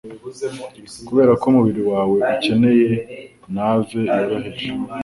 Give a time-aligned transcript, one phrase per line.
[1.07, 2.89] kuberako umubiri wawe ukeneye
[3.53, 4.67] nave yoroheje